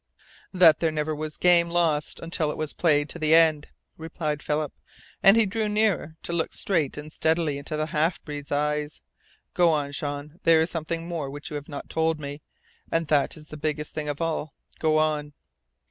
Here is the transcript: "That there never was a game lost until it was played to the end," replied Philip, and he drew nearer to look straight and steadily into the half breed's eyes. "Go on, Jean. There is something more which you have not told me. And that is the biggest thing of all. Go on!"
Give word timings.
"That 0.51 0.79
there 0.79 0.89
never 0.89 1.13
was 1.13 1.35
a 1.35 1.39
game 1.39 1.69
lost 1.69 2.19
until 2.19 2.49
it 2.49 2.57
was 2.57 2.73
played 2.73 3.07
to 3.09 3.19
the 3.19 3.35
end," 3.35 3.67
replied 3.97 4.41
Philip, 4.41 4.73
and 5.21 5.37
he 5.37 5.45
drew 5.45 5.69
nearer 5.69 6.15
to 6.23 6.33
look 6.33 6.53
straight 6.53 6.97
and 6.97 7.11
steadily 7.13 7.59
into 7.59 7.77
the 7.77 7.85
half 7.85 8.19
breed's 8.23 8.51
eyes. 8.51 8.99
"Go 9.53 9.69
on, 9.69 9.91
Jean. 9.91 10.39
There 10.41 10.59
is 10.61 10.71
something 10.71 11.07
more 11.07 11.29
which 11.29 11.51
you 11.51 11.55
have 11.55 11.69
not 11.69 11.87
told 11.87 12.19
me. 12.19 12.41
And 12.91 13.09
that 13.09 13.37
is 13.37 13.49
the 13.49 13.57
biggest 13.57 13.93
thing 13.93 14.09
of 14.09 14.19
all. 14.19 14.55
Go 14.79 14.97
on!" 14.97 15.33